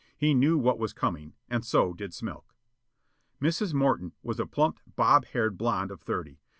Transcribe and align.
He 0.17 0.33
knew 0.33 0.57
what 0.57 0.79
was 0.79 0.93
coming. 0.93 1.35
And 1.47 1.63
so 1.63 1.93
did 1.93 2.09
Smilk. 2.11 2.55
Mrs. 3.39 3.71
Morton 3.75 4.13
was 4.23 4.39
a 4.39 4.47
plump, 4.47 4.79
bobbed 4.95 5.25
hair 5.25 5.51
blond 5.51 5.91
of 5.91 6.01
thirty. 6.01 6.39